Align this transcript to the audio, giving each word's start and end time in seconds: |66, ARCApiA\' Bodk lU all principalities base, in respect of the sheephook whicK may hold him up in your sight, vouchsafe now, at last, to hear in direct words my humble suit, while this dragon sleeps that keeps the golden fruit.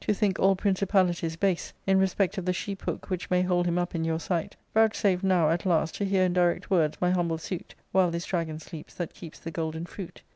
|66, 0.01 0.03
ARCApiA\' 0.07 0.29
Bodk 0.33 0.39
lU 0.39 0.45
all 0.45 0.55
principalities 0.55 1.35
base, 1.35 1.73
in 1.85 1.99
respect 1.99 2.39
of 2.39 2.45
the 2.45 2.51
sheephook 2.51 3.05
whicK 3.11 3.29
may 3.29 3.43
hold 3.43 3.67
him 3.67 3.77
up 3.77 3.93
in 3.93 4.03
your 4.03 4.19
sight, 4.19 4.55
vouchsafe 4.73 5.21
now, 5.21 5.51
at 5.51 5.63
last, 5.63 5.93
to 5.93 6.05
hear 6.05 6.23
in 6.23 6.33
direct 6.33 6.71
words 6.71 6.97
my 6.99 7.11
humble 7.11 7.37
suit, 7.37 7.75
while 7.91 8.09
this 8.09 8.25
dragon 8.25 8.57
sleeps 8.57 8.95
that 8.95 9.13
keeps 9.13 9.37
the 9.37 9.51
golden 9.51 9.85
fruit. 9.85 10.23